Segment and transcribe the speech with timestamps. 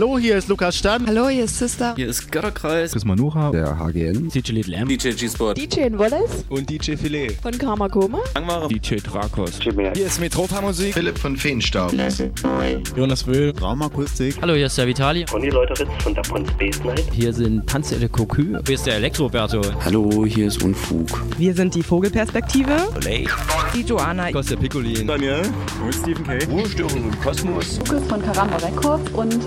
[0.00, 1.06] Hallo, hier ist Lukas Stern.
[1.06, 1.92] Hallo, hier ist Sister.
[1.94, 2.92] Hier ist Götterkreis.
[2.92, 3.50] Chris Manucha.
[3.50, 4.30] Der HGN.
[4.30, 4.88] DJ Little M.
[4.88, 5.58] DJ G-Sport.
[5.58, 6.46] DJ Wallace.
[6.48, 7.36] Und DJ Filet.
[7.42, 8.20] Von Karma Koma.
[8.34, 8.66] Langware.
[8.68, 9.60] DJ Drakos.
[9.60, 10.94] Hier ist Metropa Musik.
[10.94, 11.92] Philipp von Feenstaub.
[12.96, 13.52] Jonas Will.
[13.60, 14.36] Raumakustik.
[14.40, 15.26] Hallo, hier ist der Vitali.
[15.34, 17.04] Und die Leute Ritz von Dapon Space Night.
[17.12, 18.58] Hier sind Tanzelle Kokü.
[18.64, 19.60] Hier ist der Elektroberto.
[19.84, 21.08] Hallo, hier ist Unfug.
[21.36, 22.88] Wir sind die Vogelperspektive.
[22.96, 23.28] Olay.
[23.74, 24.32] Die Joanna.
[24.32, 25.06] Kostja Piccolin.
[25.06, 25.42] Daniel.
[25.84, 26.38] Und Stephen K.
[26.50, 27.78] Ruhestörung im Kosmos.
[27.80, 29.38] Lukas von Karamba Records und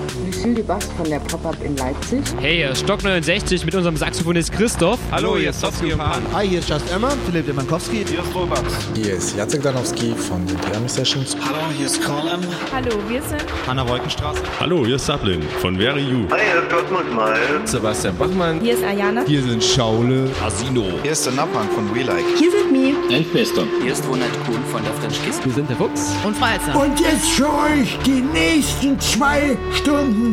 [0.44, 2.20] Lucille Dubas von der Pop-Up in Leipzig.
[2.42, 5.00] Hey, hier ist Stock 69 mit unserem Saxophonist Christoph.
[5.10, 6.22] Hallo, hier ist Sofsky und Pan.
[6.34, 7.12] Hi, hier ist Just Emma.
[7.26, 8.04] Philipp Demankowski.
[8.06, 8.64] Hier ist Robert.
[8.94, 11.38] Hier ist Jacek Danowski von den Pyramid Sessions.
[11.46, 12.46] Hallo, hier ist Colin.
[12.74, 14.42] Hallo, wir sind Hanna Wolkenstraße.
[14.60, 16.28] Hallo, hier ist Sablin von Very You.
[16.30, 17.38] Hi, hier ist Cosmos Mal.
[17.64, 18.60] Sebastian Bachmann.
[18.60, 19.24] Hier ist Ayana.
[19.26, 20.30] Hier sind Schaule.
[20.46, 20.84] Asino.
[21.04, 22.26] Hier ist der Nappan von We Like.
[22.38, 22.94] Hier sind Mi.
[23.16, 23.64] Endfester.
[23.82, 25.40] Hier ist Ronald Kuhn von der French Kiss.
[25.46, 26.12] Wir sind der Fuchs.
[26.26, 26.76] Und Freizer.
[26.78, 30.33] Und jetzt für euch die nächsten zwei Stunden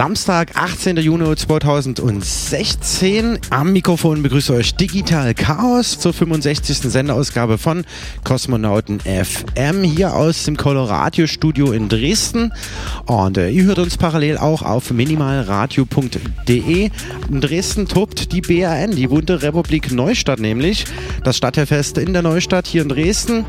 [0.00, 0.96] Samstag, 18.
[0.96, 3.38] Juni 2016.
[3.50, 6.78] Am Mikrofon begrüße euch Digital Chaos zur 65.
[6.78, 7.84] Sendeausgabe von
[8.24, 12.50] Kosmonauten FM hier aus dem Colorado Studio in Dresden.
[13.04, 16.90] Und äh, ihr hört uns parallel auch auf minimalradio.de.
[17.28, 20.86] In Dresden tobt die BRN, die Bunte Republik Neustadt nämlich.
[21.24, 23.44] Das Stadtteilfest in der Neustadt hier in Dresden.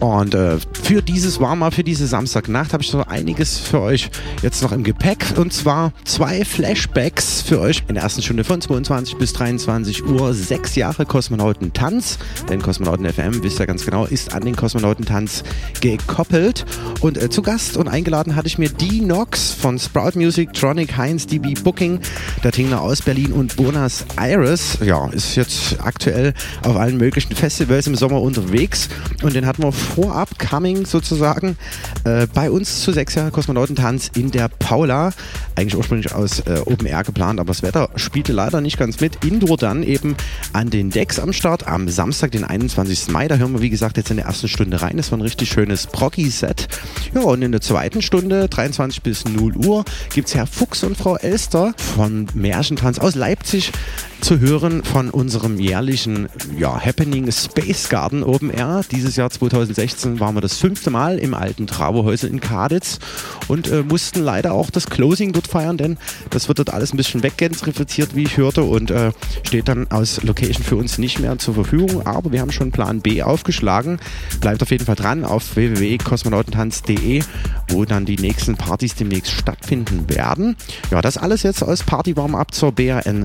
[0.00, 4.10] Und äh, für dieses Warm-up, für diese Samstagnacht habe ich so einiges für euch
[4.42, 5.34] jetzt noch im Gepäck.
[5.36, 10.34] Und zwar zwei Flashbacks für euch in der ersten Stunde von 22 bis 23 Uhr.
[10.34, 12.18] Sechs Jahre Kosmonautentanz.
[12.48, 15.42] Denn Kosmonauten FM, wisst ihr ganz genau, ist an den Kosmonautentanz
[15.80, 16.64] gekoppelt.
[17.00, 20.96] Und äh, zu Gast und eingeladen hatte ich mir die Nox von Sprout Music, Tronic,
[20.96, 22.00] Heinz, DB Booking,
[22.42, 24.78] der Tingler aus Berlin und Buenos Aires.
[24.84, 28.88] Ja, ist jetzt aktuell auf allen möglichen Festivals im Sommer unterwegs.
[29.22, 31.56] Und den hatten wir vorab coming sozusagen
[32.04, 35.12] äh, bei uns zu sechs Jahre Kosmonautentanz in der Paula.
[35.56, 39.24] Eigentlich ursprünglich aus äh, Open Air geplant, aber das Wetter spielte leider nicht ganz mit.
[39.24, 40.14] Indoor dann eben
[40.52, 43.08] an den Decks am Start am Samstag, den 21.
[43.08, 43.26] Mai.
[43.26, 44.96] Da hören wir, wie gesagt, jetzt in der ersten Stunde rein.
[44.96, 46.68] Das war ein richtig schönes Proggy-Set.
[47.14, 49.84] Ja, und in der zweiten Stunde, 23 bis 0 Uhr,
[50.14, 53.72] gibt es Herr Fuchs und Frau Elster von Märchentanz aus Leipzig
[54.22, 58.82] zu hören von unserem jährlichen ja, Happening Space Garden Open Air.
[58.88, 63.00] Dieses Jahr 2016 waren wir das fünfte Mal im alten Travohäusel in Kaditz
[63.48, 65.98] und äh, mussten leider auch das Closing dort feiern, denn
[66.30, 69.10] das wird dort alles ein bisschen weggentrifiziert, wie ich hörte, und äh,
[69.42, 72.06] steht dann aus Location für uns nicht mehr zur Verfügung.
[72.06, 73.98] Aber wir haben schon Plan B aufgeschlagen.
[74.40, 77.22] Bleibt auf jeden Fall dran auf www.kosmonautentanz.de,
[77.70, 80.56] wo dann die nächsten Partys demnächst stattfinden werden.
[80.92, 83.24] Ja, das alles jetzt aus Party Warm Up zur BRN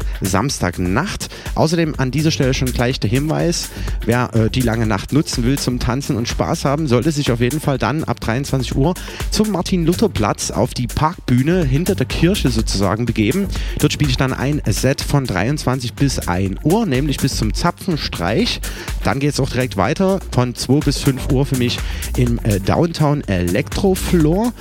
[0.87, 1.29] Samstagnacht.
[1.55, 3.69] Außerdem an dieser Stelle schon gleich der Hinweis,
[4.05, 7.39] wer äh, die lange Nacht nutzen will zum Tanzen und Spaß haben, sollte sich auf
[7.39, 8.93] jeden Fall dann ab 23 Uhr
[9.31, 13.47] zum Martin-Luther-Platz auf die Parkbühne hinter der Kirche sozusagen begeben.
[13.79, 18.61] Dort spiele ich dann ein Set von 23 bis 1 Uhr, nämlich bis zum Zapfenstreich.
[19.03, 21.79] Dann geht es auch direkt weiter von 2 bis 5 Uhr für mich
[22.17, 24.53] im äh, Downtown Electrofloor.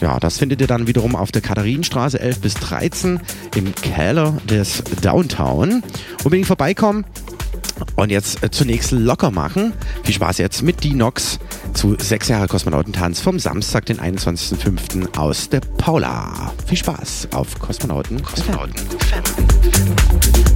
[0.00, 3.20] Ja, das findet ihr dann wiederum auf der Katharinenstraße 11 bis 13
[3.56, 5.73] im Keller des Downtown.
[6.22, 7.04] Unbedingt vorbeikommen.
[7.96, 9.72] Und jetzt äh, zunächst locker machen.
[10.04, 11.38] Viel Spaß jetzt mit Dinox
[11.72, 15.16] zu 6 Jahre Kosmonautentanz vom Samstag, den 21.05.
[15.18, 16.52] aus der Paula.
[16.66, 18.22] Viel Spaß auf Kosmonauten.
[18.22, 18.74] Kosmonauten.
[19.10, 20.53] Thank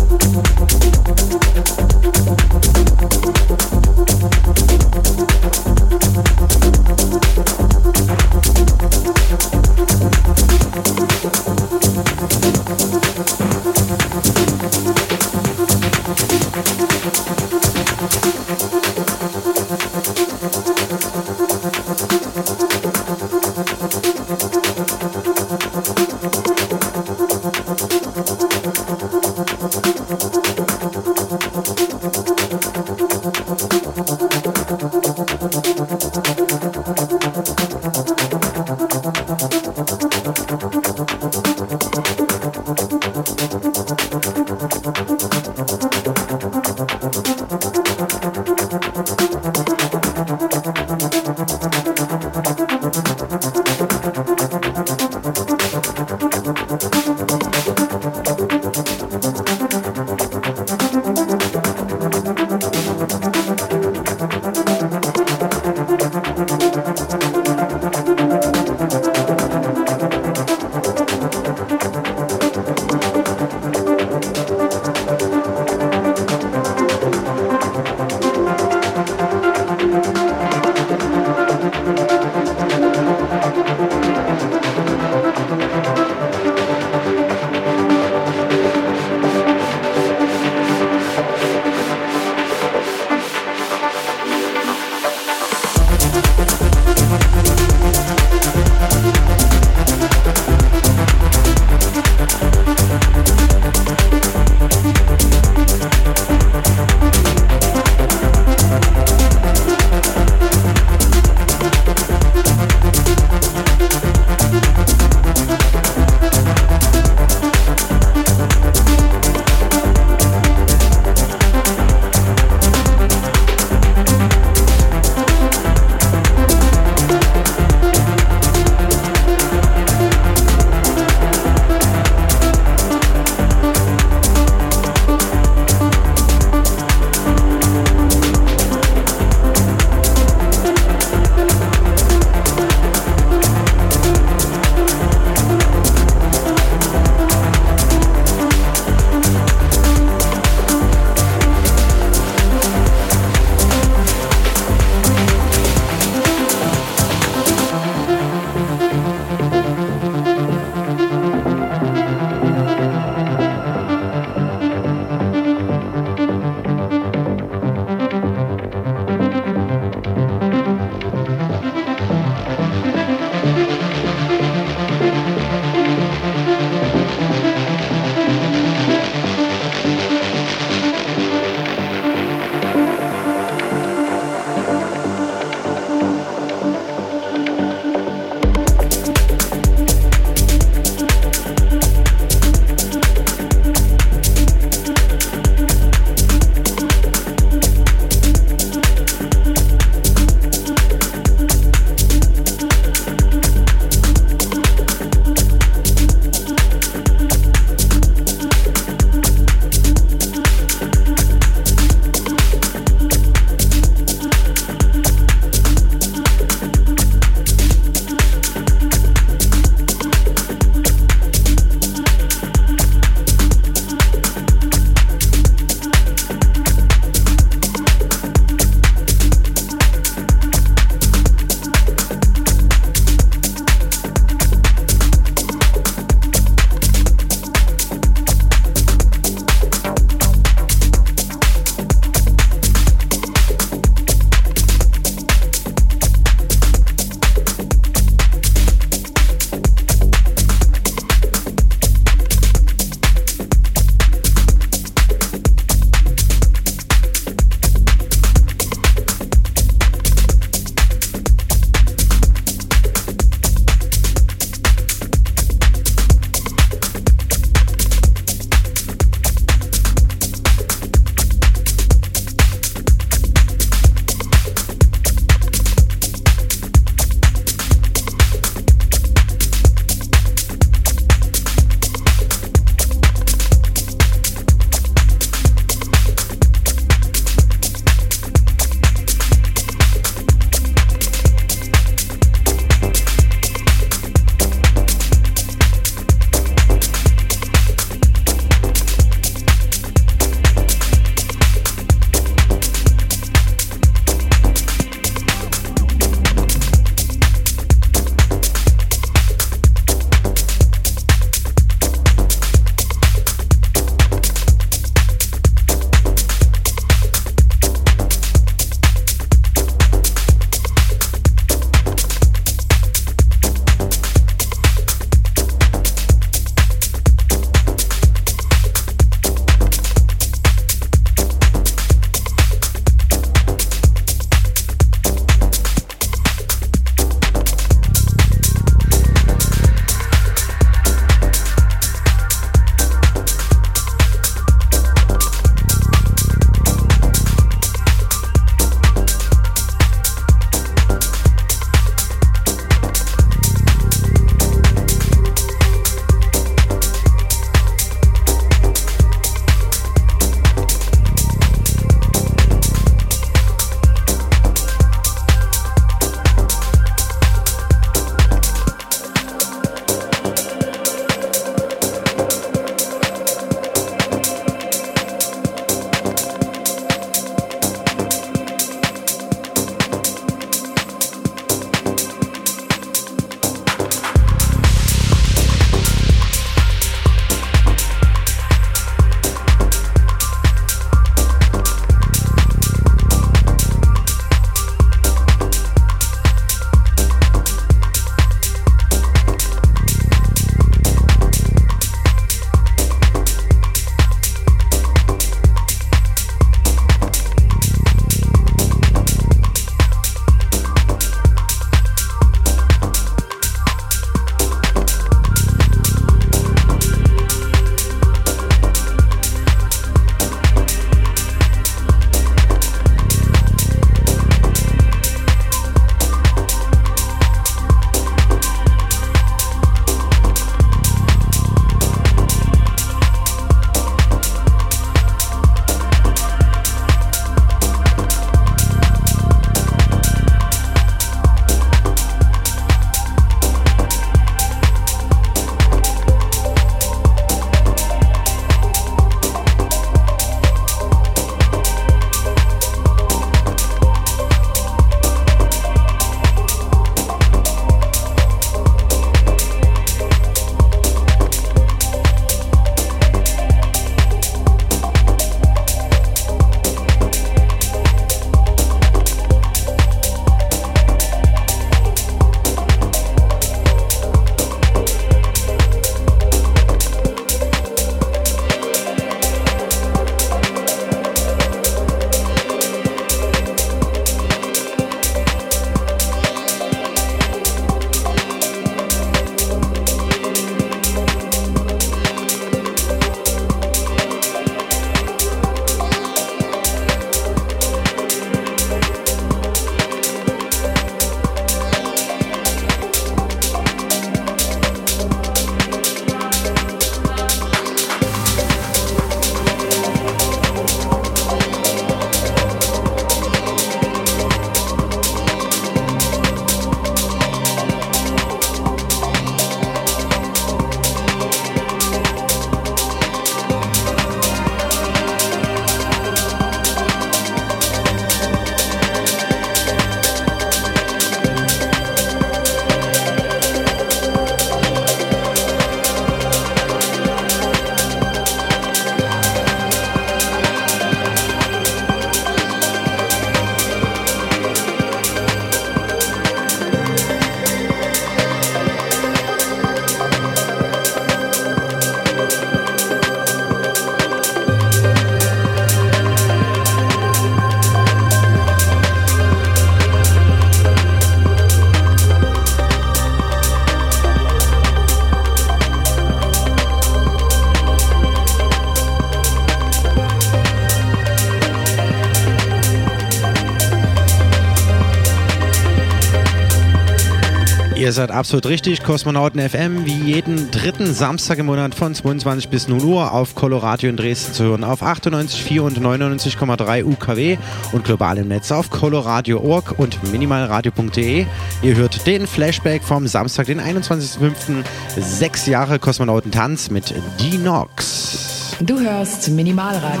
[577.94, 578.82] seid absolut richtig.
[578.82, 583.88] Kosmonauten FM wie jeden dritten Samstag im Monat von 22 bis 0 Uhr auf Coloradio
[583.88, 584.64] in Dresden zu hören.
[584.64, 587.38] Auf 98,4 und 99,3 UKW
[587.72, 591.26] und global im Netz auf coloradio.org und minimalradio.de.
[591.62, 594.64] Ihr hört den Flashback vom Samstag, den 21.05.
[594.96, 598.56] Sechs Jahre Kosmonautentanz mit D-Nox.
[598.60, 600.00] Du hörst Minimalradio.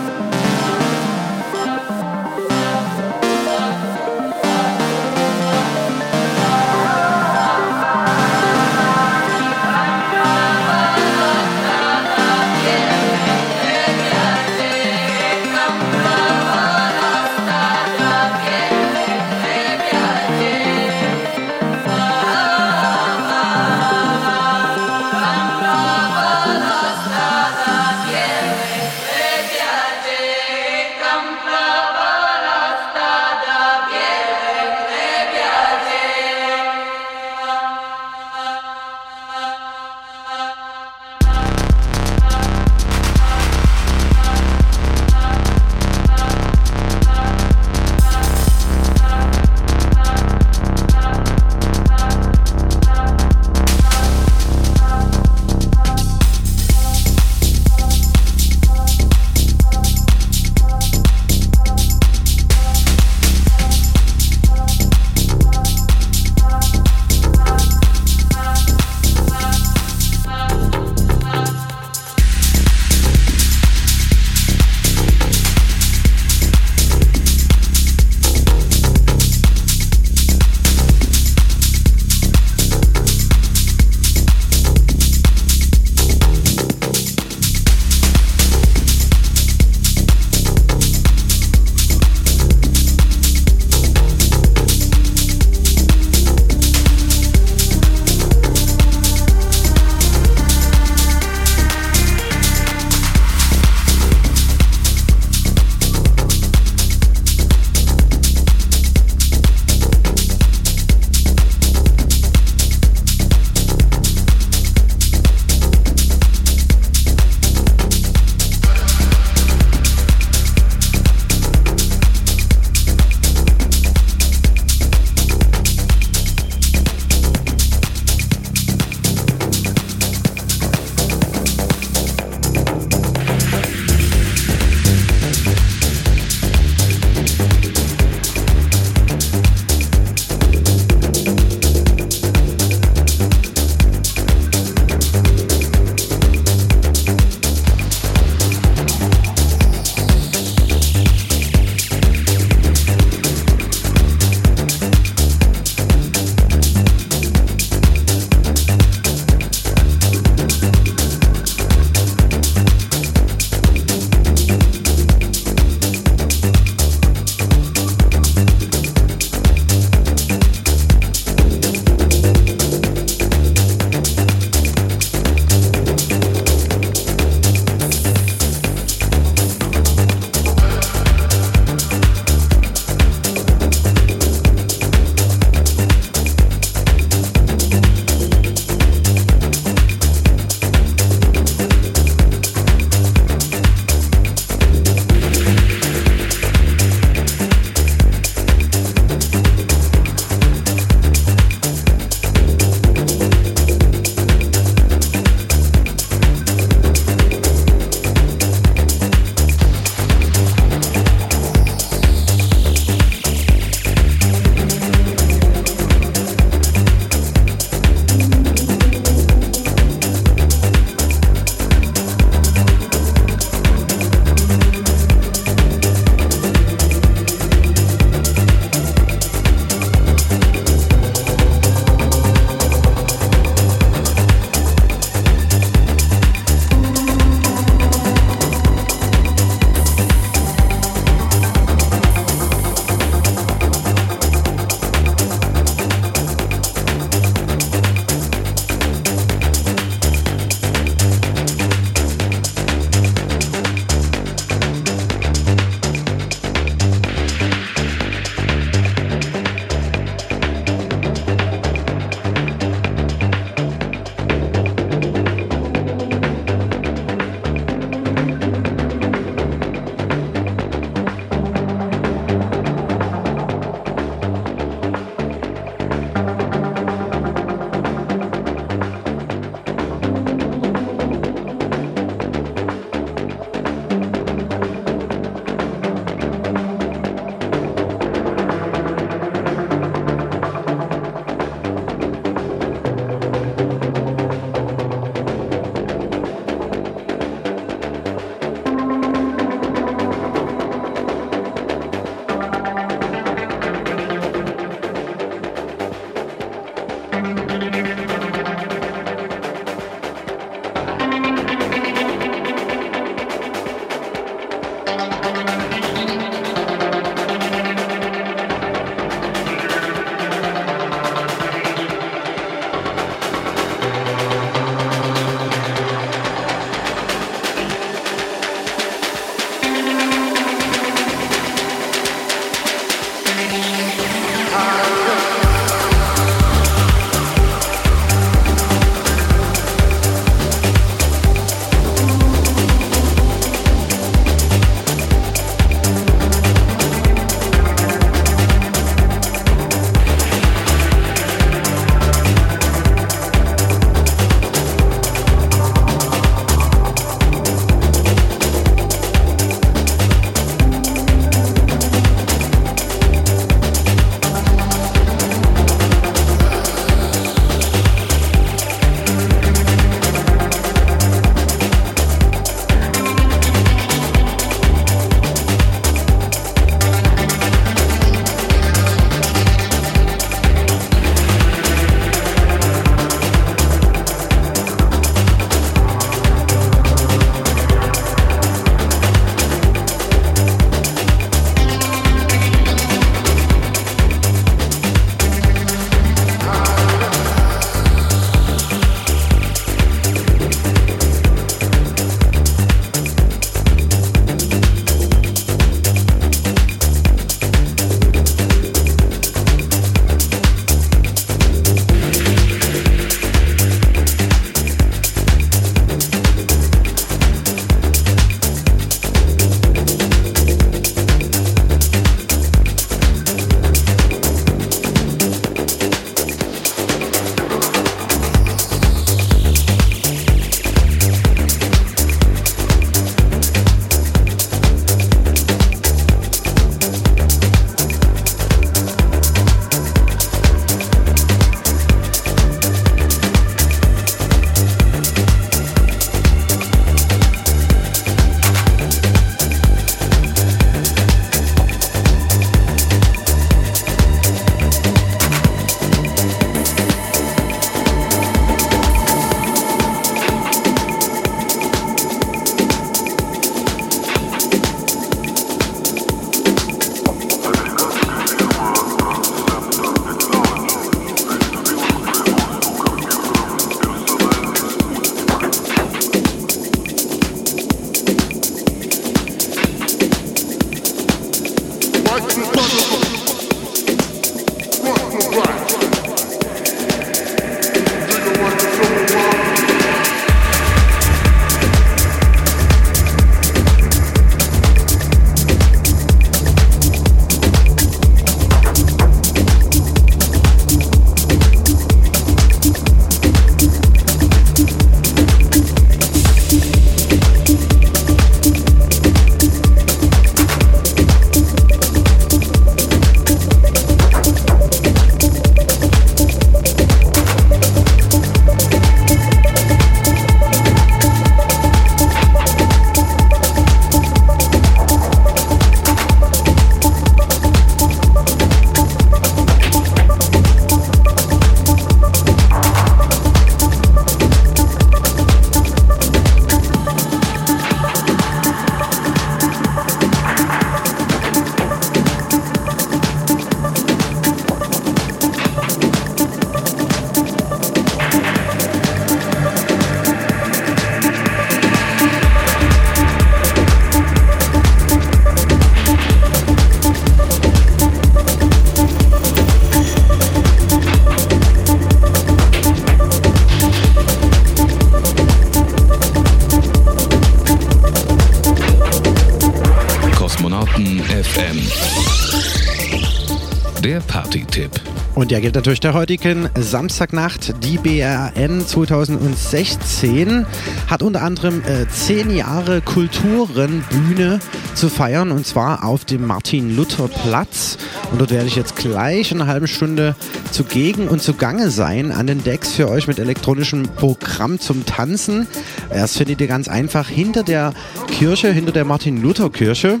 [575.36, 577.62] Ja, gilt natürlich der heutigen Samstagnacht.
[577.62, 580.46] Die BRN 2016
[580.86, 584.40] hat unter anderem äh, zehn Jahre Kulturenbühne
[584.74, 587.76] zu feiern und zwar auf dem Martin-Luther-Platz.
[588.10, 590.16] Und dort werde ich jetzt gleich in einer halben Stunde
[590.52, 595.46] zugegen und zugange sein an den Decks für euch mit elektronischem Programm zum Tanzen.
[595.90, 597.74] Das findet ihr ganz einfach hinter der
[598.10, 600.00] Kirche, hinter der Martin-Luther-Kirche.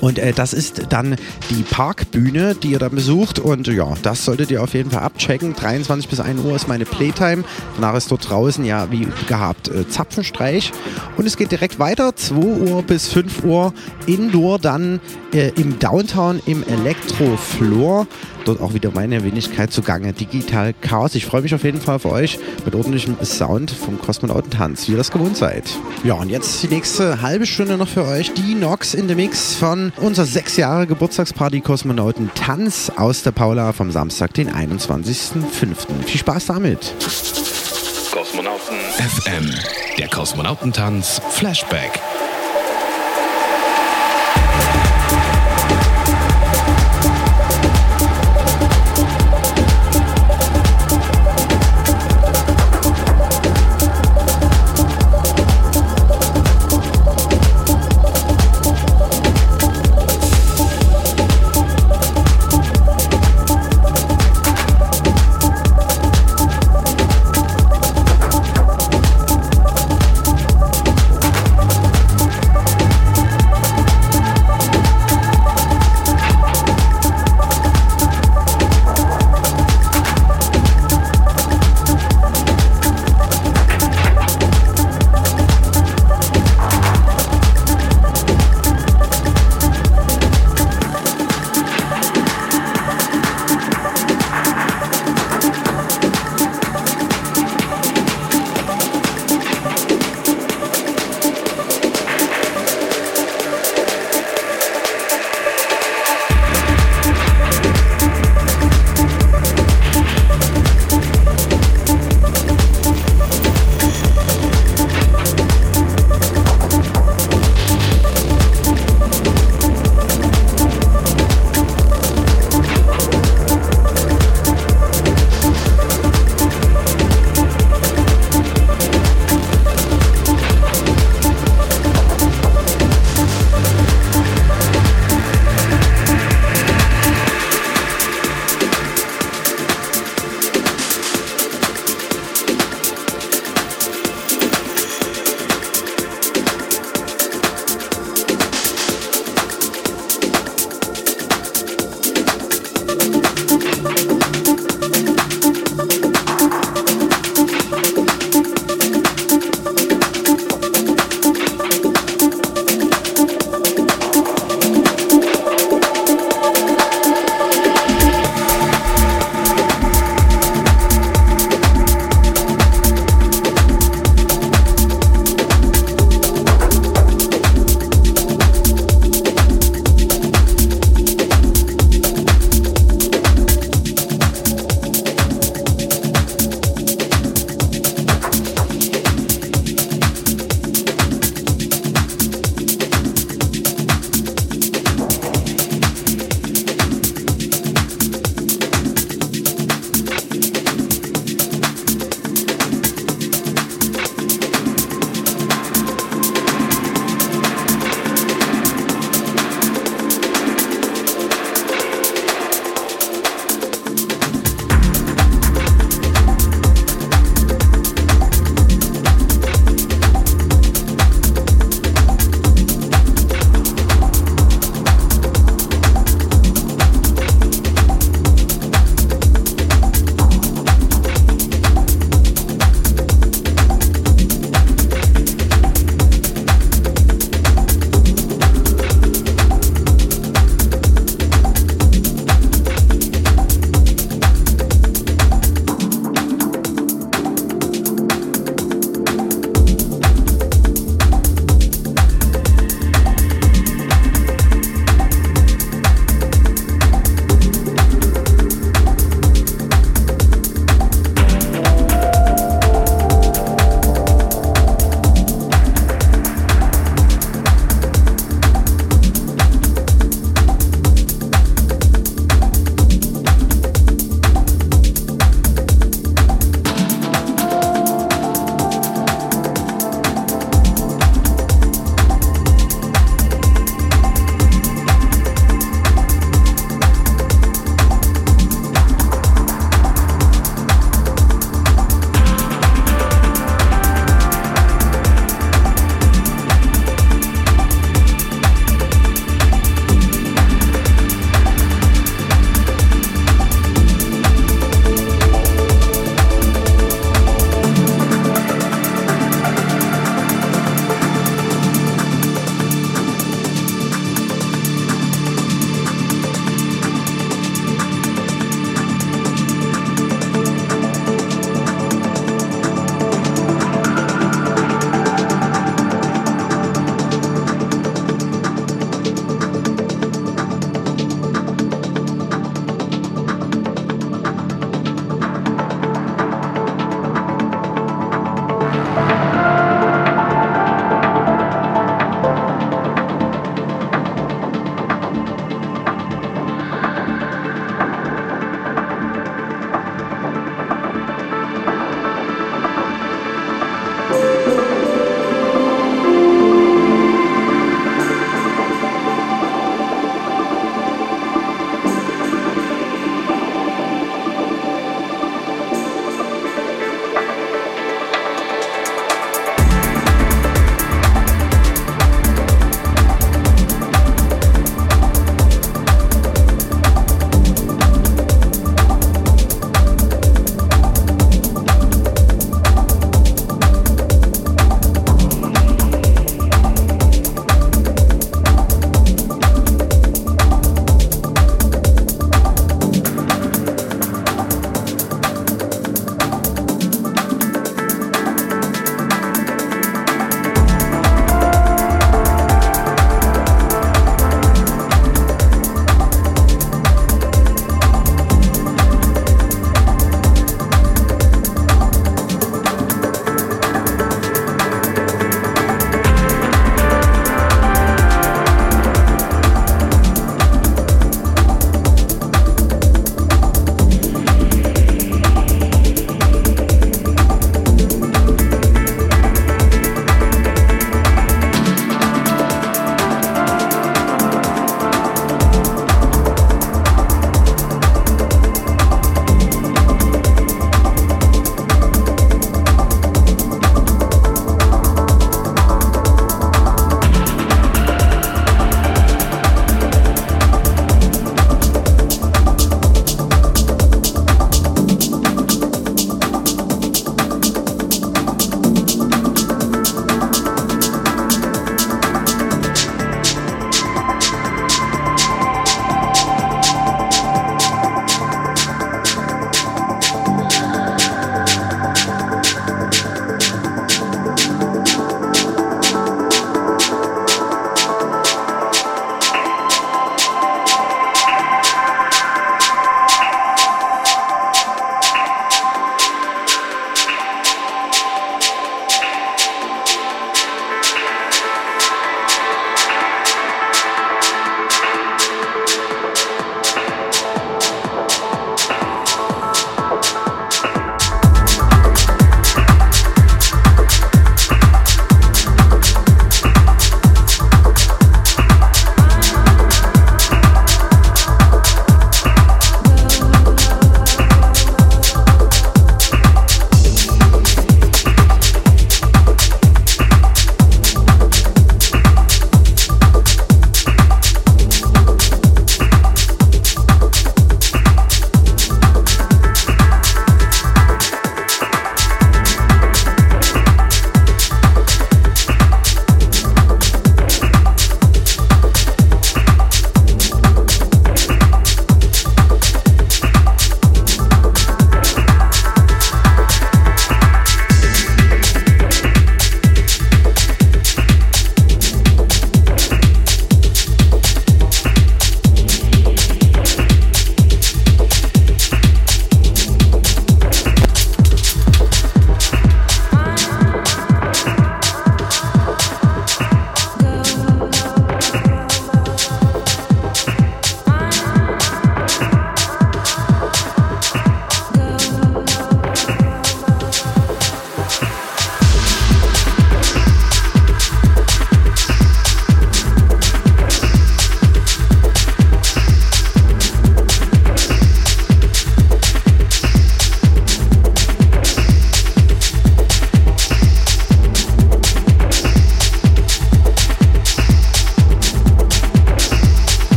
[0.00, 1.16] Und äh, das ist dann
[1.50, 1.62] die
[2.18, 3.38] Parkbühne, die ihr dann besucht.
[3.38, 5.54] Und ja, das solltet ihr auf jeden Fall abchecken.
[5.54, 7.44] 23 bis 1 Uhr ist meine Playtime.
[7.76, 10.72] Danach ist dort draußen ja wie gehabt äh, Zapfenstreich.
[11.16, 12.16] Und es geht direkt weiter.
[12.16, 13.72] 2 Uhr bis 5 Uhr
[14.06, 15.00] Indoor dann
[15.32, 18.06] äh, im Downtown im Elektrofloor.
[18.48, 20.14] Dort auch wieder meine Wenigkeit zugange.
[20.14, 21.14] Digital Chaos.
[21.14, 24.96] Ich freue mich auf jeden Fall für euch mit ordentlichem Sound vom Kosmonautentanz, wie ihr
[24.96, 25.64] das gewohnt seid.
[26.02, 28.32] Ja, und jetzt die nächste halbe Stunde noch für euch.
[28.32, 33.74] Die Nox in the Mix von unserer sechs Jahre Geburtstagsparty Kosmonauten Tanz aus der Paula
[33.74, 36.06] vom Samstag, den 21.05.
[36.06, 36.94] Viel Spaß damit.
[38.10, 39.50] Kosmonauten FM.
[39.98, 42.00] Der Kosmonautentanz Flashback.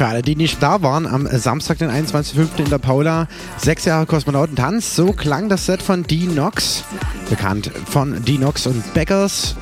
[0.00, 2.58] Für alle, die nicht da waren, am Samstag, den 21.05.
[2.58, 3.28] in der Paula,
[3.58, 4.96] sechs Jahre Kosmonautentanz.
[4.96, 6.84] So klang das Set von D-Nox,
[7.28, 9.56] bekannt von D-Nox und Beggars.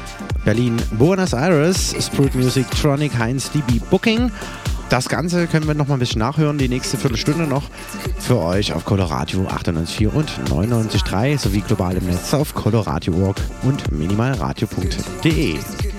[0.44, 4.30] Berlin, Buenos Aires, Sprut Music, Tronic, Heinz, DB Booking.
[4.90, 7.64] Das Ganze können wir noch mal ein bisschen nachhören, die nächste Viertelstunde noch
[8.20, 15.56] für euch auf Coloradio 98.4 und 99.3 sowie global im Netz auf coloradio.org und minimalradio.de.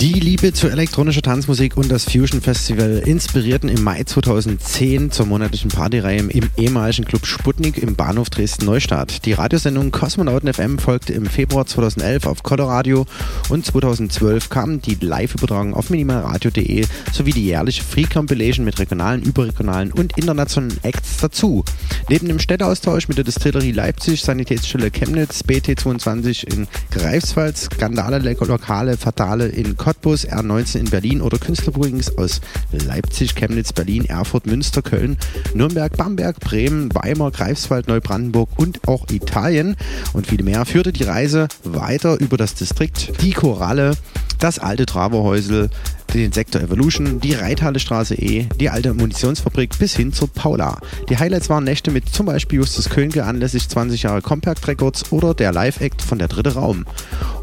[0.00, 5.72] Die Liebe zu elektronischer Tanzmusik und das Fusion Festival inspirierten im Mai 2010 zur monatlichen
[5.72, 9.26] Partyreihe im ehemaligen Club Sputnik im Bahnhof Dresden-Neustadt.
[9.26, 13.06] Die Radiosendung Kosmonauten FM folgte im Februar 2011 auf Coloradio
[13.48, 19.90] und 2012 kam die Live-Übertragung auf minimalradio.de sowie die jährliche Free Compilation mit regionalen, überregionalen
[19.90, 21.64] und internationalen Acts dazu.
[22.08, 29.48] Neben dem Städteaustausch mit der Distillerie Leipzig, Sanitätsstelle Chemnitz, BT22 in Greifswald, Skandale Lokale, Fatale
[29.48, 35.16] in Cottbus, R19 in Berlin oder Künstlerbookings aus Leipzig, Chemnitz, Berlin, Erfurt, Münster, Köln,
[35.54, 39.76] Nürnberg, Bamberg, Bremen, Weimar, Greifswald, Neubrandenburg und auch Italien.
[40.12, 43.96] Und viele mehr führte die Reise weiter über das Distrikt, die Koralle,
[44.38, 45.70] das alte Traverhäusel,
[46.14, 50.78] den Sektor Evolution, die Reithalle Straße E, die alte Munitionsfabrik bis hin zur Paula.
[51.08, 55.34] Die Highlights waren Nächte mit zum Beispiel Justus Könke anlässlich 20 Jahre Compact Records oder
[55.34, 56.84] der Live-Act von der Dritte Raum.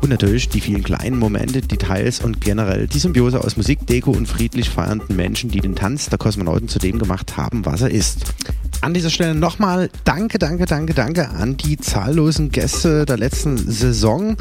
[0.01, 4.27] Und natürlich die vielen kleinen Momente, Details und generell die Symbiose aus Musik, Deko und
[4.27, 8.33] friedlich feiernden Menschen, die den Tanz der Kosmonauten zu dem gemacht haben, was er ist.
[8.81, 14.37] An dieser Stelle nochmal danke, danke, danke, danke an die zahllosen Gäste der letzten Saison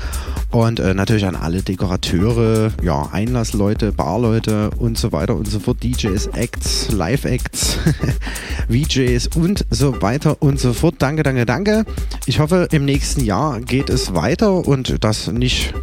[0.51, 5.83] und äh, natürlich an alle Dekorateure, ja, Einlassleute, Barleute und so weiter und so fort,
[5.83, 7.79] DJs, Acts, Live-Acts,
[8.69, 10.95] VJs und so weiter und so fort.
[11.01, 11.85] Danke, danke, danke.
[12.27, 15.75] Ich hoffe, im nächsten Jahr geht es weiter und das nicht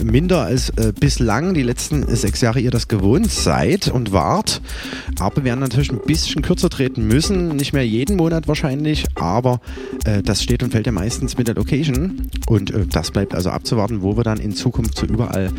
[0.00, 4.62] minder als äh, bislang, die letzten sechs Jahre ihr das gewohnt seid und wart.
[5.18, 9.60] Aber wir werden natürlich ein bisschen kürzer treten müssen, nicht mehr jeden Monat wahrscheinlich, aber
[10.04, 13.50] äh, das steht und fällt ja meistens mit der Location und äh, das bleibt also
[13.50, 15.50] abzuwarten, wo wir dann in Zukunft so überall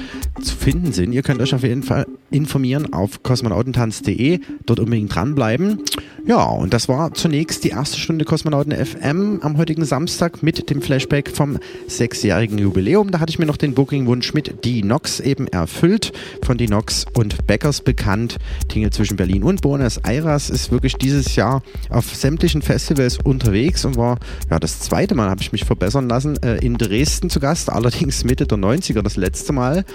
[0.41, 1.11] zu finden sind.
[1.11, 5.79] Ihr könnt euch auf jeden Fall informieren auf kosmonautentanz.de, dort unbedingt dranbleiben.
[6.25, 10.81] Ja, und das war zunächst die erste Stunde Kosmonauten FM am heutigen Samstag mit dem
[10.81, 11.57] Flashback vom
[11.87, 13.11] sechsjährigen Jubiläum.
[13.11, 16.13] Da hatte ich mir noch den Booking-Wunsch mit Die Nox eben erfüllt,
[16.43, 18.37] von Die Nox und Beckers bekannt.
[18.69, 23.97] Tingle zwischen Berlin und Buenos Aires ist wirklich dieses Jahr auf sämtlichen Festivals unterwegs und
[23.97, 24.17] war
[24.49, 28.23] ja das zweite Mal, habe ich mich verbessern lassen, äh, in Dresden zu Gast, allerdings
[28.23, 29.85] Mitte der 90er das letzte Mal.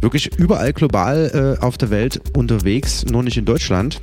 [0.00, 4.00] Wirklich überall global äh, auf der Welt unterwegs, nur nicht in Deutschland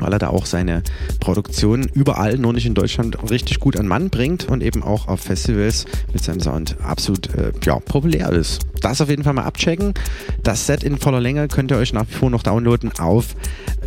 [0.00, 0.82] weil er da auch seine
[1.20, 5.20] Produktion überall, nur nicht in Deutschland, richtig gut an Mann bringt und eben auch auf
[5.20, 8.60] Festivals mit seinem Sound absolut äh, ja, populär ist.
[8.84, 9.94] Das auf jeden Fall mal abchecken.
[10.42, 13.34] Das Set in voller Länge könnt ihr euch nach wie vor noch downloaden auf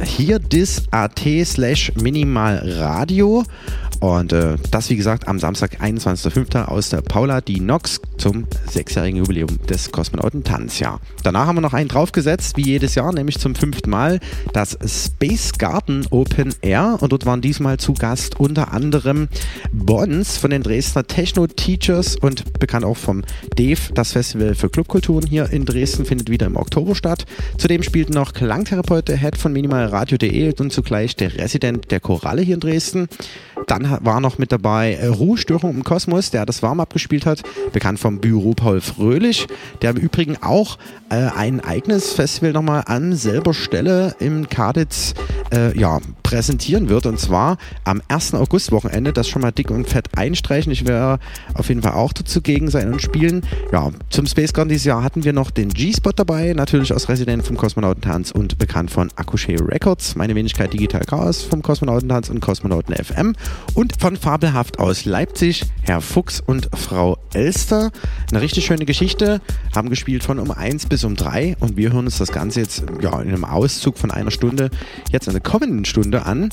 [0.04, 3.44] hier dis.at slash minimalradio.
[4.00, 6.66] Und äh, das, wie gesagt, am Samstag, 21.05.
[6.66, 11.00] aus der Paula die Nox zum sechsjährigen Jubiläum des Kosmonauten Tanzjahr.
[11.24, 14.20] Danach haben wir noch einen draufgesetzt, wie jedes Jahr, nämlich zum fünften Mal
[14.54, 16.98] das Space Garden Open Air.
[17.00, 19.30] Und dort waren diesmal zu Gast unter anderem
[19.72, 23.24] Bons von den Dresdner Techno Teachers und bekannt auch vom
[23.58, 23.94] DEV.
[23.94, 27.26] Das Festival für Clubkulturen hier in Dresden findet wieder im Oktober statt.
[27.58, 32.62] Zudem spielten noch Klangtherapeut Head von minimalradio.de und zugleich der Resident der Choralle hier in
[32.62, 33.10] Dresden.
[33.66, 37.44] Dann war noch mit dabei äh, Ruhestörung im Kosmos, der das Warm abgespielt hat,
[37.74, 39.48] bekannt vom Büro Paul Fröhlich,
[39.82, 40.78] der im Übrigen auch
[41.10, 45.14] äh, ein eigenes Festival nochmal an selber Stelle im Kaditz
[45.54, 47.06] äh, ja, präsentieren wird.
[47.06, 48.34] Und zwar am 1.
[48.34, 50.72] August-Wochenende, das schon mal dick und fett einstreichen.
[50.72, 51.22] Ich werde
[51.54, 53.46] auf jeden Fall auch dazu gegen sein und spielen.
[53.72, 57.46] Ja, zum Space Garden dieses Jahr hatten wir noch den G-Spot dabei, natürlich aus Resident
[57.46, 62.96] vom Kosmonautentanz und bekannt von Akushe Records, meine Wenigkeit Digital Chaos vom Kosmonautentanz und Kosmonauten
[62.96, 63.34] FM
[63.74, 67.92] und von Fabelhaft aus Leipzig, Herr Fuchs und Frau Elster.
[68.32, 69.40] Eine richtig schöne Geschichte,
[69.76, 72.84] haben gespielt von um 1 bis um 3 und wir hören uns das Ganze jetzt
[73.02, 74.72] ja, in einem Auszug von einer Stunde
[75.12, 76.50] jetzt in der kommenden Stunde an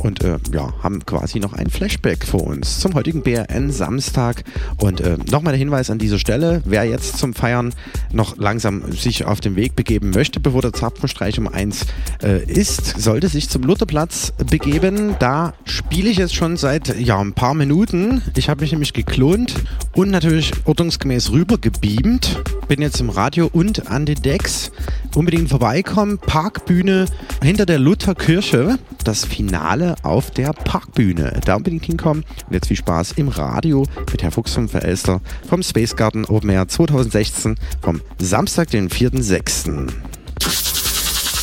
[0.00, 4.44] und äh, ja, haben quasi noch ein Flashback vor uns zum heutigen BRN Samstag
[4.78, 7.72] und äh, nochmal der Hinweis an dieser Stelle, wer jetzt zum Feiern
[8.12, 11.86] noch langsam sich auf den Weg begeben möchte, bevor der Zapfenstreich um 1
[12.22, 15.16] äh, ist, sollte sich zum Lutherplatz begeben.
[15.18, 18.20] Da spiele ich jetzt schon seit ja, ein paar Minuten.
[18.36, 19.54] Ich habe mich nämlich geklont
[19.94, 22.42] und natürlich ordnungsgemäß rüber gebeamt.
[22.66, 24.72] Bin jetzt im Radio und an den Decks.
[25.14, 26.18] Unbedingt vorbeikommen.
[26.18, 27.06] Parkbühne
[27.40, 28.80] hinter der Lutherkirche.
[29.04, 31.40] Das Finale auf der Parkbühne.
[31.44, 32.24] Da unbedingt hinkommen.
[32.48, 36.50] Und jetzt viel Spaß im Radio mit Herr Fuchs vom Verelster vom Space Garden Open
[36.50, 39.92] Air 2016 vom Samstag, den 4.6.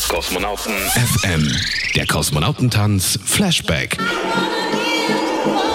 [0.09, 1.49] Kosmonauten FM.
[1.95, 3.97] Der Kosmonautentanz Flashback.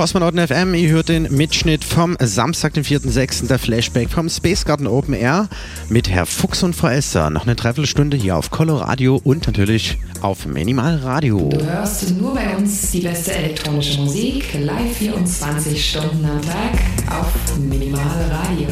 [0.00, 4.86] Kosmonauten FM, ihr hört den Mitschnitt vom Samstag, den 4.6., der Flashback vom Space Garden
[4.86, 5.50] Open Air
[5.90, 7.28] mit Herr Fuchs und Frau Esther.
[7.28, 11.50] Noch eine Dreiviertelstunde hier auf Coloradio und natürlich auf Minimal Radio.
[11.50, 17.58] Du hörst nur bei uns die beste elektronische Musik, live 24 Stunden am Tag auf
[17.58, 18.68] Minimal Radio.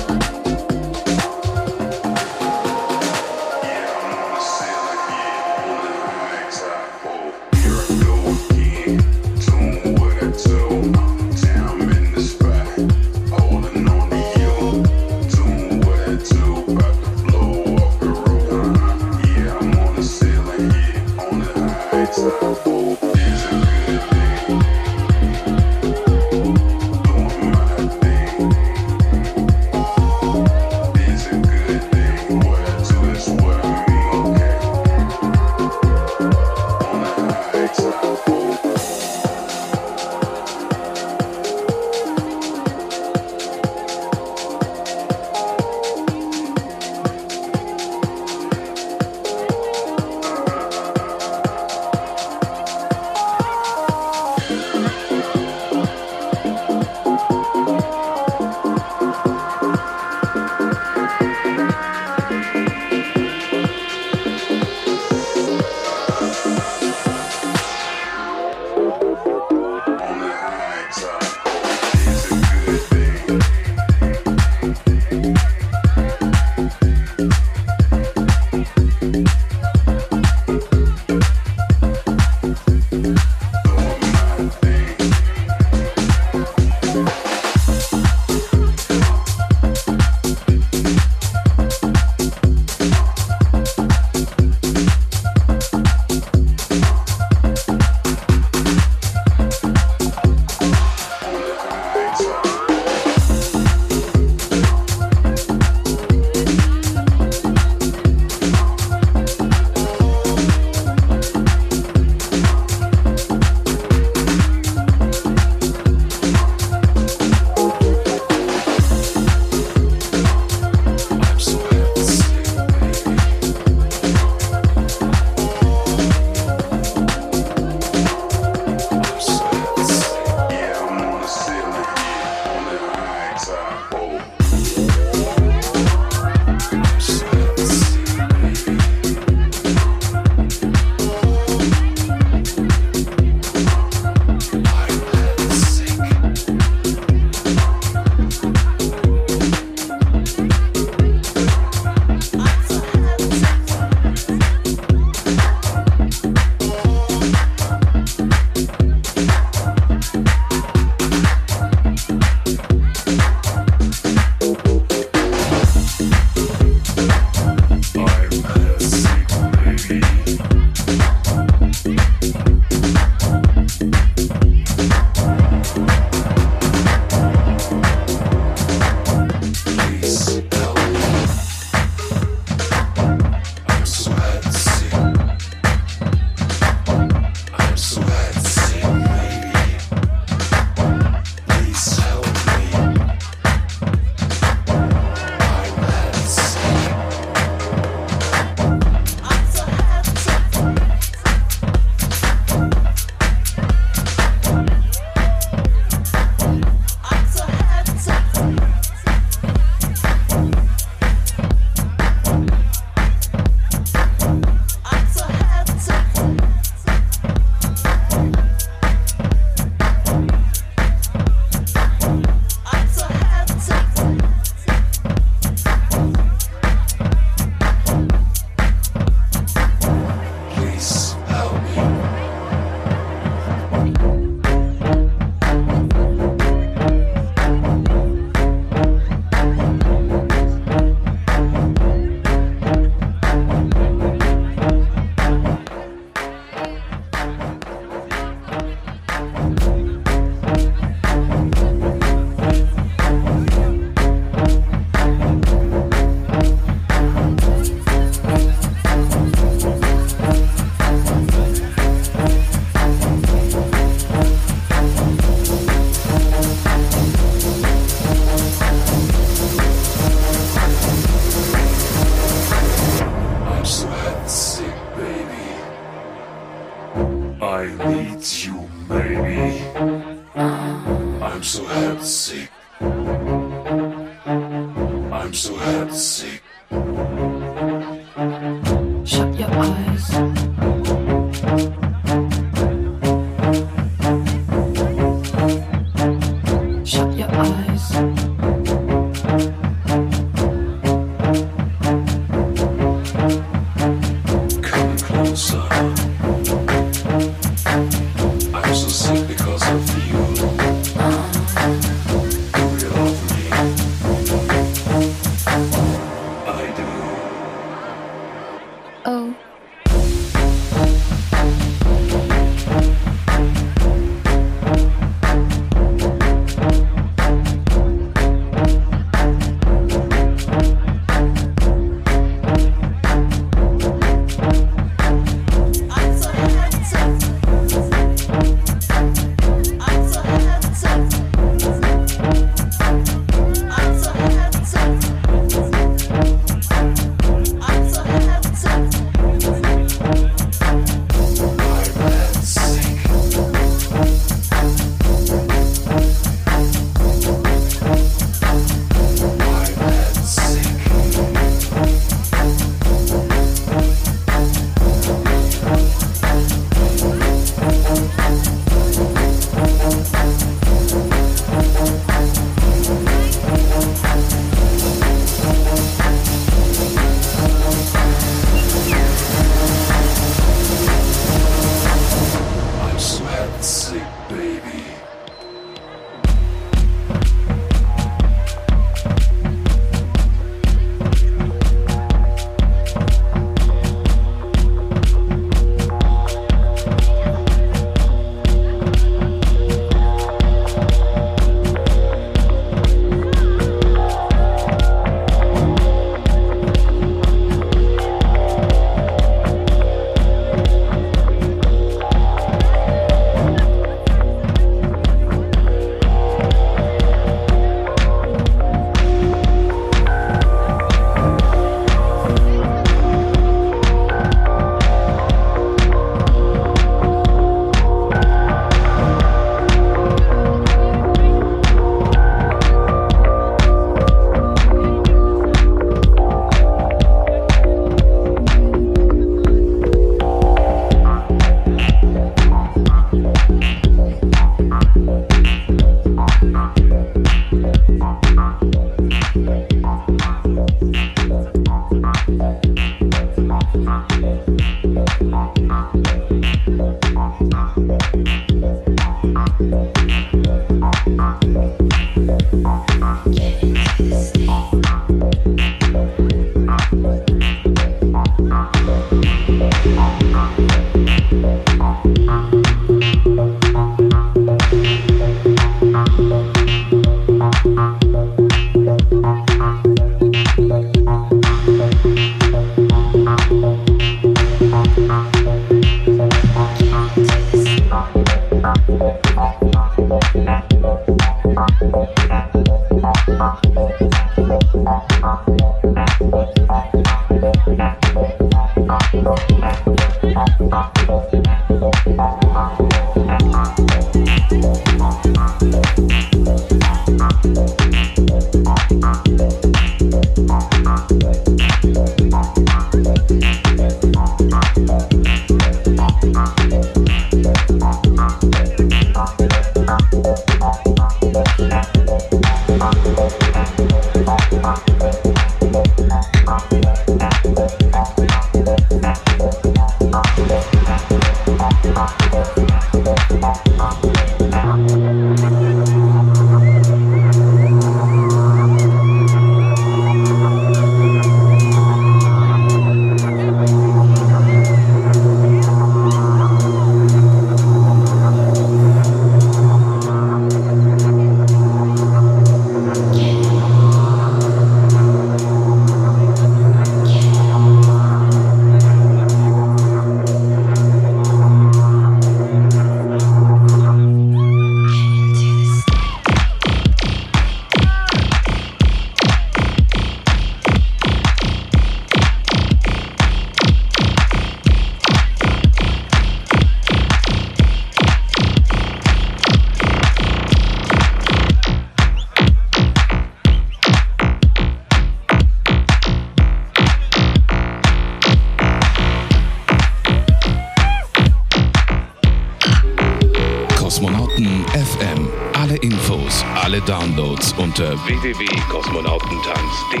[593.96, 595.26] Kosmonauten FM.
[595.54, 600.00] Alle Infos, alle Downloads unter www.kosmonautentanz.de.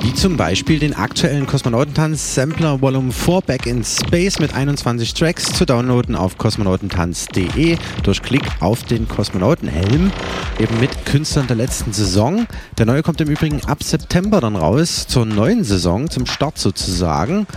[0.00, 5.54] Wie zum Beispiel den aktuellen Kosmonautentanz Sampler Volume 4 Back in Space mit 21 Tracks
[5.54, 10.12] zu downloaden auf kosmonautentanz.de durch Klick auf den Kosmonautenhelm,
[10.60, 12.46] eben mit Künstlern der letzten Saison.
[12.78, 17.48] Der neue kommt im Übrigen ab September dann raus, zur neuen Saison, zum Start sozusagen.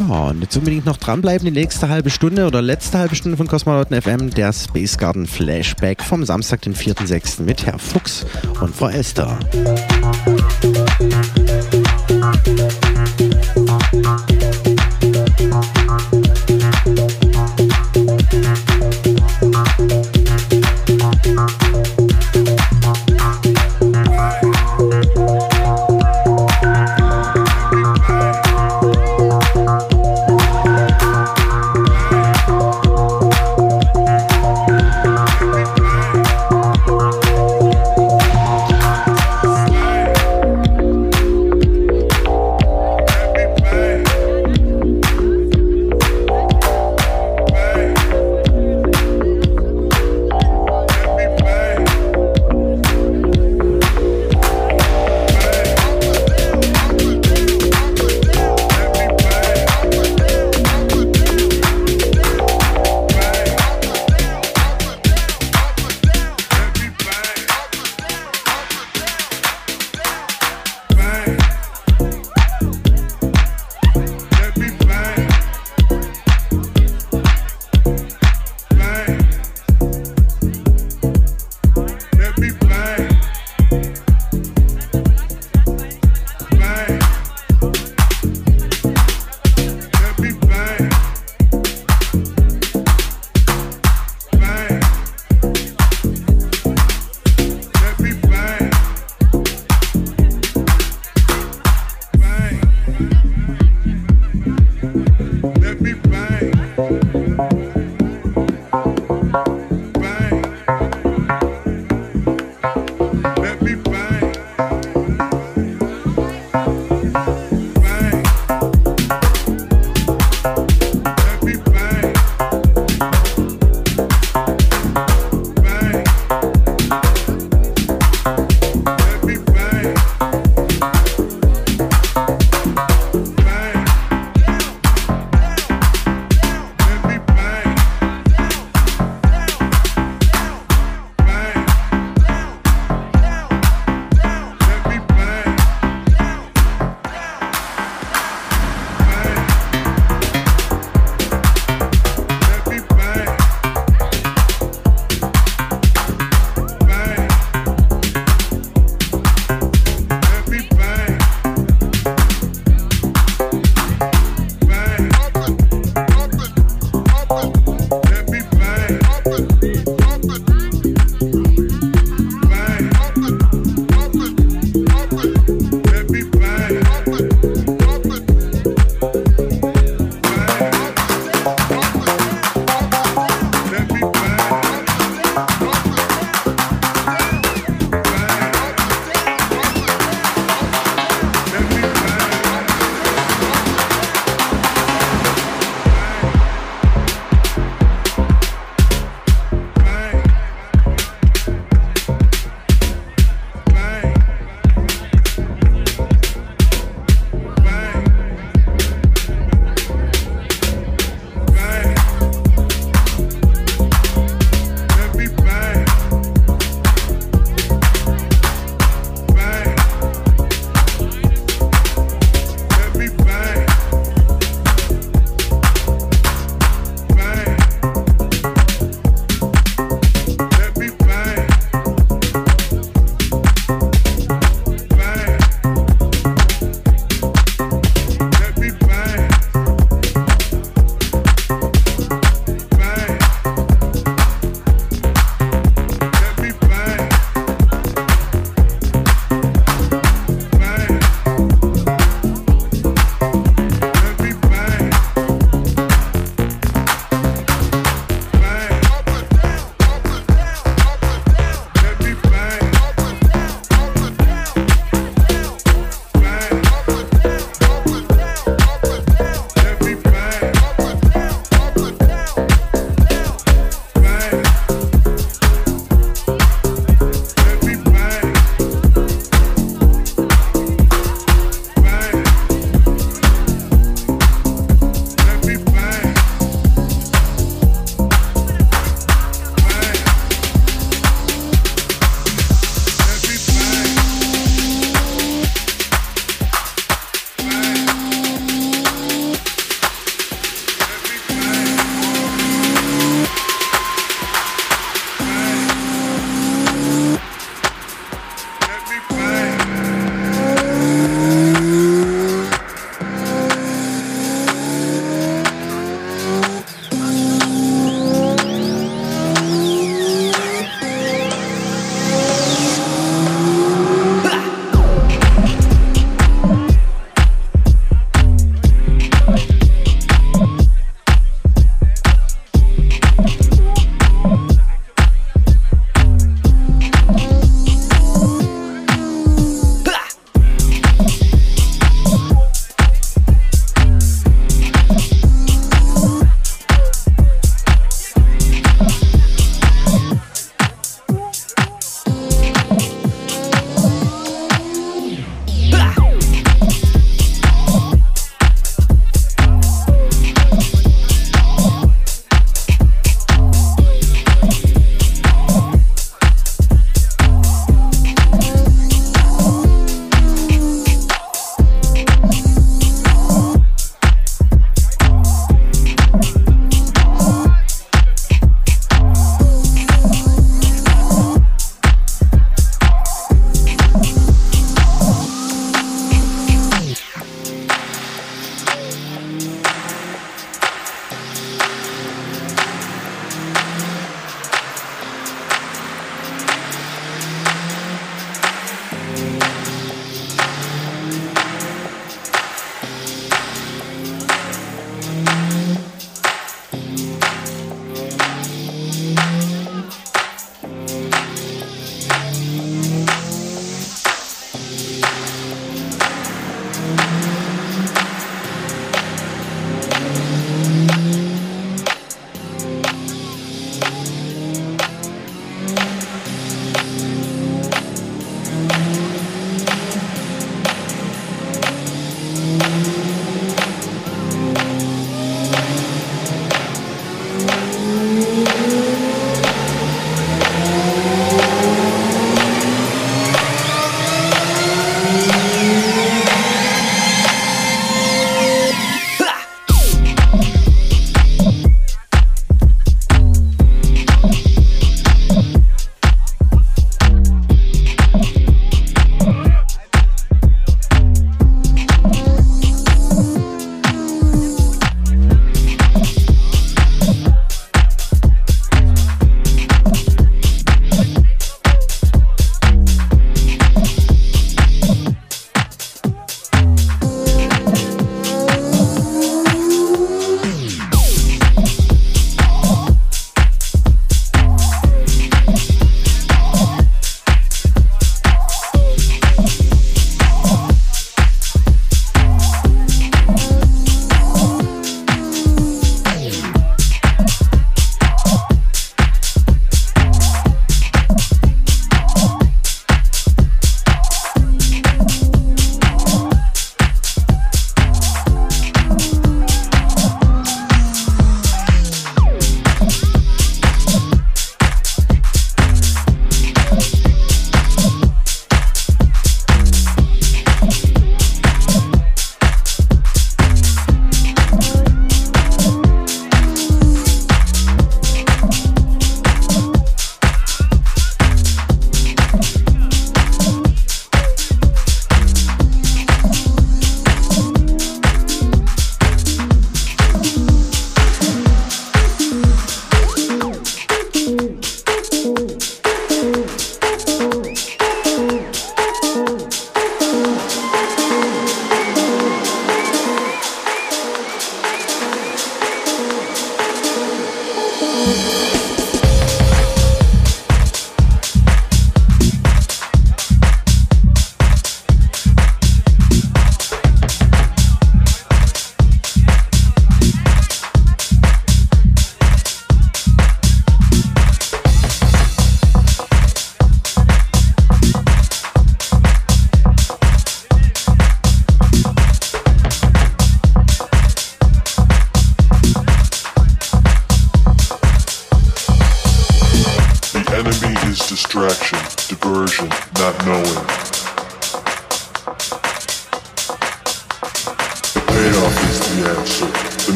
[0.00, 3.46] Ja, und jetzt unbedingt noch dranbleiben, die nächste halbe Stunde oder letzte halbe Stunde von
[3.46, 7.42] Kosmonauten FM, der Space Garden Flashback vom Samstag, den 4.6.
[7.42, 8.26] mit Herr Fuchs
[8.60, 9.38] und Frau Esther.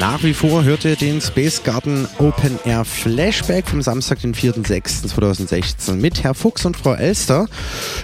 [0.00, 5.92] Nach wie vor hört ihr den Space Garden Open Air Flashback vom Samstag, den 4.6.2016
[5.92, 7.46] mit Herr Fuchs und Frau Elster.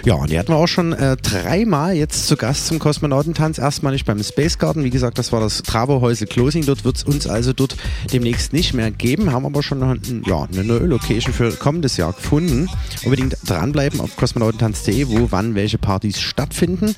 [0.05, 3.57] Ja, und die hatten wir auch schon äh, dreimal jetzt zu Gast zum Kosmonautentanz.
[3.57, 4.83] Erstmalig beim Space Garden.
[4.83, 6.67] Wie gesagt, das war das Travo-Häusel Closing.
[6.67, 7.75] Dort wird es uns also dort
[8.13, 9.31] demnächst nicht mehr geben.
[9.31, 12.69] Haben aber schon eine, ja, eine neue Location für kommendes Jahr gefunden.
[13.05, 16.95] Unbedingt dranbleiben auf kosmonautentanz.de, wo wann welche Partys stattfinden.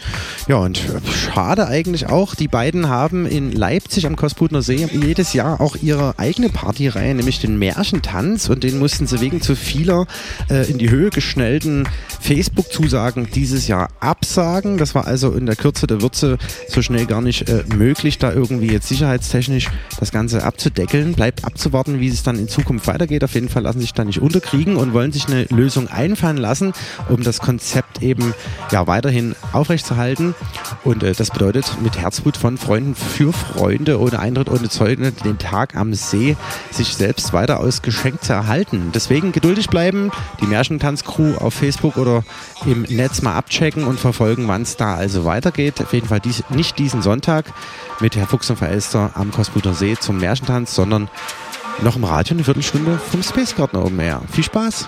[0.50, 5.62] Ja, und schade eigentlich auch, die beiden haben in Leipzig am Kosputner See jedes Jahr
[5.62, 8.50] auch ihre eigene Partyreihe, nämlich den Märchentanz.
[8.50, 10.06] Und den mussten sie wegen zu vieler
[10.50, 11.88] äh, in die Höhe geschnellten
[12.20, 14.78] Facebook-Zusagen dieses Jahr absagen.
[14.78, 16.38] Das war also in der Kürze der Würze
[16.68, 21.14] so schnell gar nicht äh, möglich, da irgendwie jetzt sicherheitstechnisch das Ganze abzudeckeln.
[21.14, 23.24] Bleibt abzuwarten, wie es dann in Zukunft weitergeht.
[23.24, 26.74] Auf jeden Fall lassen sich da nicht unterkriegen und wollen sich eine Lösung einfallen lassen,
[27.10, 28.34] um das Konzept eben
[28.72, 30.36] ja weiterhin aufrechtzuerhalten.
[30.84, 35.38] Und äh, das bedeutet mit Herzblut von Freunden für Freunde ohne Eintritt, ohne Zeugen den
[35.38, 36.38] Tag am See
[36.72, 38.92] sich selbst weiter aus Geschenk zu erhalten.
[38.96, 42.24] Deswegen geduldig bleiben, die Märchentanz-Crew auf Facebook oder
[42.66, 45.82] im Netz mal abchecken und verfolgen, wann es da also weitergeht.
[45.82, 47.52] Auf jeden Fall dies, nicht diesen Sonntag
[48.00, 51.10] mit Herr Fuchs und Frau Elster am Kosputer See zum Märchentanz, sondern
[51.82, 54.22] noch im Radio eine Viertelstunde vom Space Garden oben her.
[54.32, 54.88] Viel Spaß!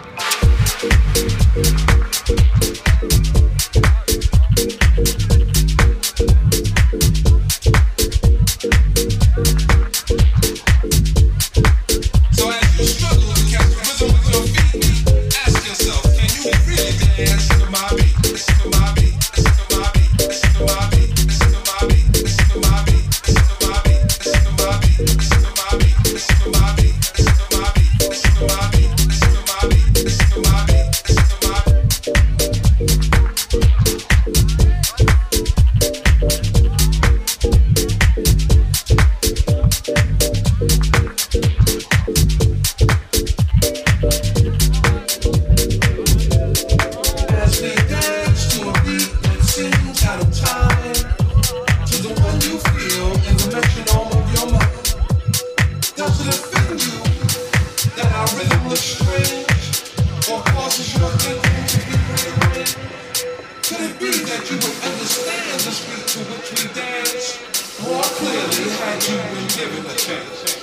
[68.22, 70.62] clearly had you been given a chance.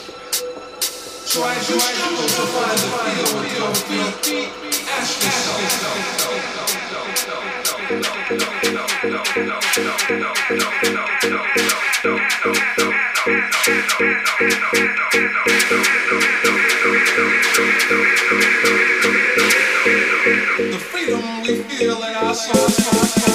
[1.26, 4.50] So as you struggle to find the field with your feet,
[4.88, 5.58] ask yourself.
[20.70, 23.27] The freedom we feel in our souls.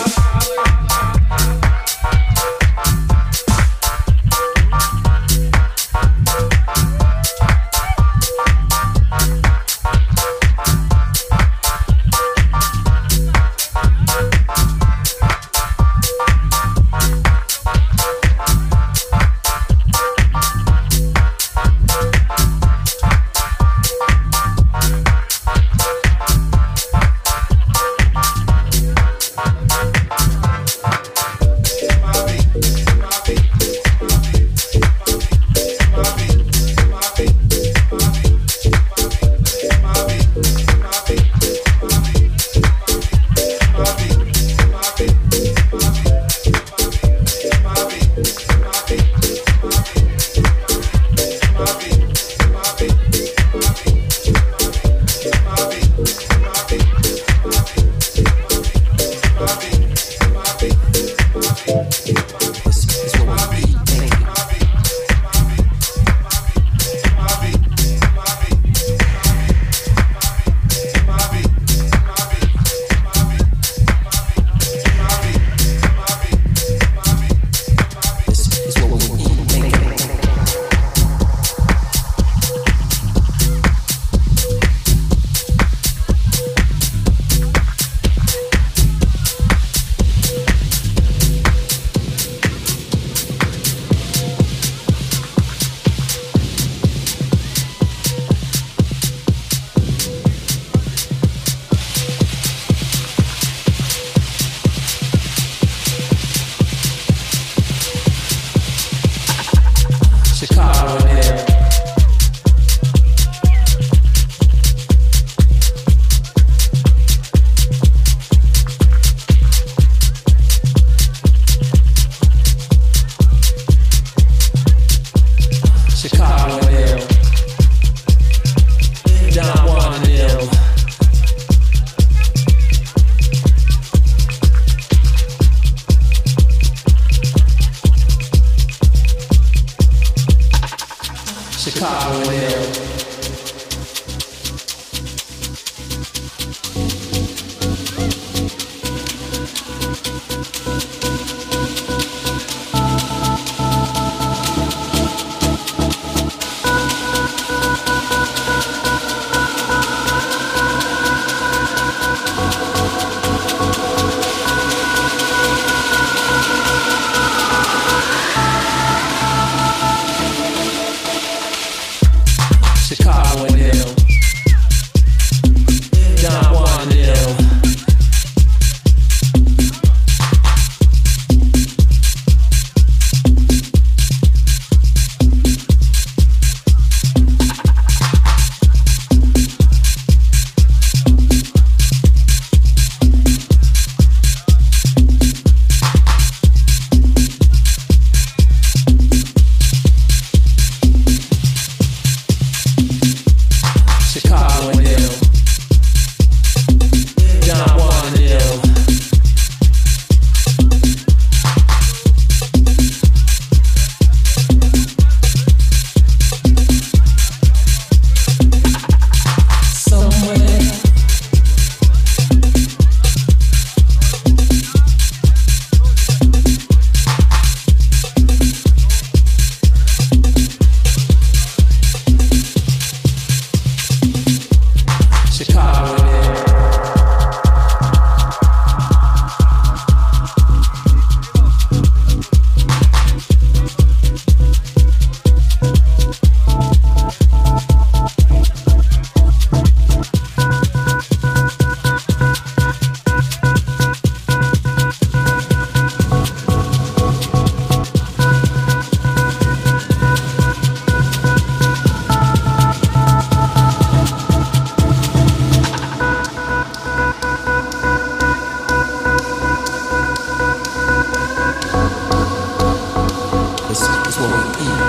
[274.24, 274.83] 我们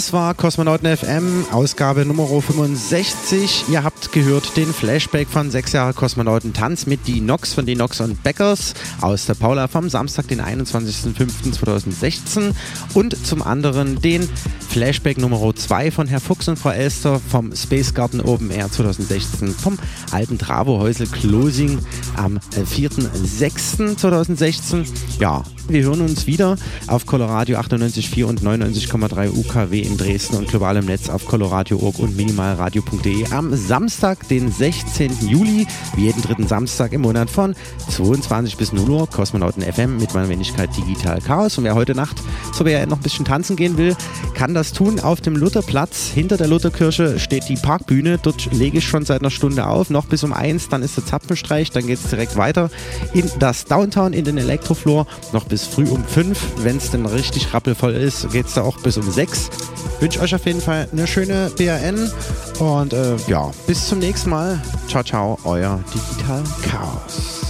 [0.00, 3.66] Das war Kosmonauten FM, Ausgabe Nummer 65.
[3.68, 7.76] Ihr habt gehört den Flashback von sechs Jahre Kosmonauten Tanz mit die Nox von die
[7.76, 8.72] Nox und Beckers
[9.02, 12.54] aus der Paula vom Samstag, den 21.05.2016
[12.94, 14.26] und zum anderen den
[14.70, 19.50] Flashback Nummer 2 von Herr Fuchs und Frau Elster vom Space Garden Open Air 2016
[19.50, 19.78] vom
[20.12, 21.78] alten Travo-Häusel Closing
[22.20, 24.86] am 4.06.2016.
[25.18, 26.56] Ja, wir hören uns wieder
[26.86, 32.14] auf Coloradio 98.4 und 99,3 UKW in Dresden und global im Netz auf coloradio.org und
[32.16, 35.28] minimalradio.de am Samstag, den 16.
[35.28, 35.66] Juli,
[35.96, 37.54] wie jeden dritten Samstag im Monat von
[37.88, 41.56] 22 bis 0 Uhr, Kosmonauten FM mit meiner Wenigkeit Digital Chaos.
[41.56, 42.20] Und wer heute Nacht
[42.60, 43.96] so wer noch ein bisschen tanzen gehen will,
[44.34, 46.10] kann das tun auf dem Lutherplatz.
[46.12, 48.18] Hinter der Lutherkirche steht die Parkbühne.
[48.18, 50.68] Dort lege ich schon seit einer Stunde auf, noch bis um eins.
[50.68, 52.68] Dann ist der Zapfenstreich, dann geht es direkt weiter
[53.14, 56.38] in das Downtown, in den Elektrofloor, noch bis früh um fünf.
[56.58, 59.48] Wenn es denn richtig rappelvoll ist, geht es da auch bis um sechs.
[60.00, 62.10] Wünsche euch auf jeden Fall eine schöne BRN
[62.58, 64.60] und äh, ja, bis zum nächsten Mal.
[64.86, 67.49] Ciao, ciao, euer Digital Chaos.